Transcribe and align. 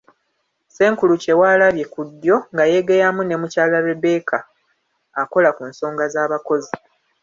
Ssenkulu 0.67 1.13
Kyewalabye 1.23 1.85
(ku 1.93 2.01
ddyo) 2.09 2.37
nga 2.53 2.63
yeegeyamu 2.71 3.21
ne 3.25 3.35
Mukyala 3.41 3.77
Rebecca 3.87 4.37
akola 5.21 5.49
ku 5.55 5.63
nsonga 5.69 6.03
z’abakozi. 6.13 6.71